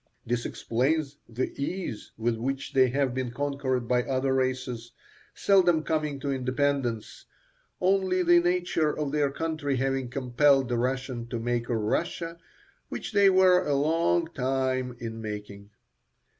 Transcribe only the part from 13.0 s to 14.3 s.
they were a long